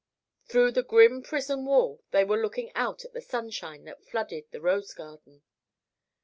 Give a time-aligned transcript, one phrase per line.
[0.47, 4.59] Through the grim prison wall they were looking out at the sunshine that flooded the
[4.59, 5.43] rose garden.